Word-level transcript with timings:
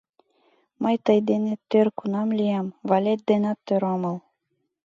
—Мый 0.83 0.95
тый 1.05 1.19
денет 1.29 1.59
тӧр 1.69 1.87
кунам 1.97 2.29
лиям, 2.37 2.67
валет 2.89 3.21
денат 3.29 3.59
тӧр 3.67 3.81
омыл. 3.93 4.15